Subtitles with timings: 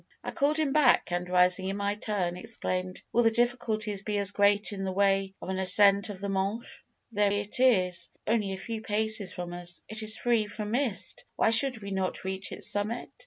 [0.23, 4.31] "I called him back, and rising in my turn, exclaimed: 'Will the difficulties be as
[4.31, 6.79] great in the way of an ascent of the Mönch?
[7.11, 9.79] There it is, only a few paces from us.
[9.87, 13.11] It is free from mist, why should we not reach its summit?'